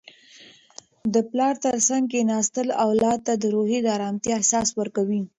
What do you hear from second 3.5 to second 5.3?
روحي ارامتیا احساس ورکوي.